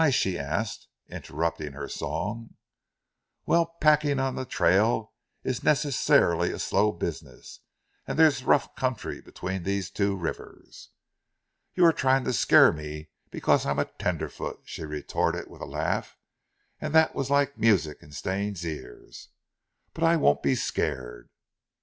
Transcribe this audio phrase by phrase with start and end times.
[0.09, 2.55] she asked interrupting her song.
[3.45, 7.59] "Well packing on trail is necessarily a slow business;
[8.07, 10.89] and there's rough country between these two rivers."
[11.75, 16.17] "You are trying to scare me because I'm a tenderfoot," she retorted with a laugh
[16.79, 19.29] that was like music in Stane's ears;
[19.93, 21.29] "but I won't be scared."